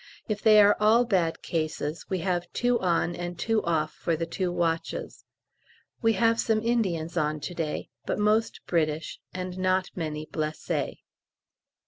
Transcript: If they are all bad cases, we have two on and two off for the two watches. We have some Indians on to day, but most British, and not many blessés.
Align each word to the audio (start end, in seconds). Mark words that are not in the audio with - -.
If 0.27 0.41
they 0.41 0.59
are 0.59 0.75
all 0.79 1.05
bad 1.05 1.43
cases, 1.43 2.07
we 2.09 2.17
have 2.25 2.51
two 2.53 2.79
on 2.79 3.15
and 3.15 3.37
two 3.37 3.61
off 3.61 3.93
for 3.93 4.15
the 4.15 4.25
two 4.25 4.51
watches. 4.51 5.25
We 6.01 6.13
have 6.13 6.39
some 6.39 6.63
Indians 6.63 7.17
on 7.17 7.39
to 7.41 7.53
day, 7.53 7.91
but 8.07 8.17
most 8.17 8.61
British, 8.65 9.19
and 9.31 9.59
not 9.59 9.91
many 9.95 10.25
blessés. 10.25 10.95